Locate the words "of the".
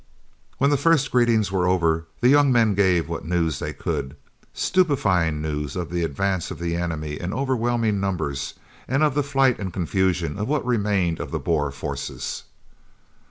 5.75-6.01, 6.49-6.75, 9.03-9.21, 11.19-11.37